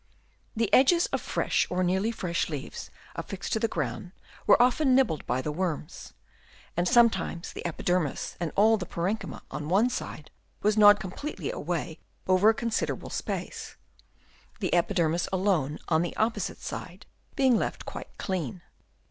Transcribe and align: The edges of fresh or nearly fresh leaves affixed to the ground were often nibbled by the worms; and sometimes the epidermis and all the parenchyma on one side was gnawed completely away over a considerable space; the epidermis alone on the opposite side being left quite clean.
The 0.55 0.73
edges 0.73 1.05
of 1.13 1.21
fresh 1.21 1.67
or 1.69 1.83
nearly 1.83 2.09
fresh 2.11 2.49
leaves 2.49 2.89
affixed 3.15 3.53
to 3.53 3.59
the 3.59 3.67
ground 3.67 4.13
were 4.47 4.59
often 4.59 4.95
nibbled 4.95 5.27
by 5.27 5.43
the 5.43 5.51
worms; 5.51 6.13
and 6.75 6.87
sometimes 6.87 7.53
the 7.53 7.63
epidermis 7.67 8.35
and 8.39 8.51
all 8.55 8.77
the 8.77 8.87
parenchyma 8.87 9.43
on 9.51 9.69
one 9.69 9.91
side 9.91 10.31
was 10.63 10.75
gnawed 10.75 10.99
completely 10.99 11.51
away 11.51 11.99
over 12.25 12.49
a 12.49 12.53
considerable 12.55 13.11
space; 13.11 13.75
the 14.59 14.73
epidermis 14.73 15.27
alone 15.31 15.77
on 15.87 16.01
the 16.01 16.15
opposite 16.17 16.61
side 16.63 17.05
being 17.35 17.55
left 17.55 17.85
quite 17.85 18.09
clean. 18.17 18.63